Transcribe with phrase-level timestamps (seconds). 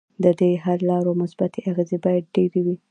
[0.23, 2.75] ددې حل لارو مثبتې اغیزې باید ډیرې وي.